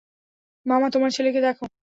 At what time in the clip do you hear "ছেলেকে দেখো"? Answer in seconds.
1.11-1.65